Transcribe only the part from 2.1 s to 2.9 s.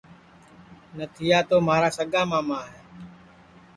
ماما ہے